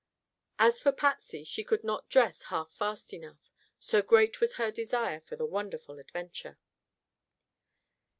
[0.57, 5.19] As for Patsy, she could not dress half fast enough, so great was her desire
[5.21, 6.57] for the wonderful adventure.